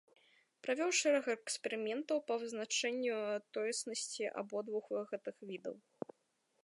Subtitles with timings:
[0.67, 3.17] Правёў шэраг эксперыментаў па вызначэнню
[3.59, 5.75] тоеснасці абодвух гэтых відаў.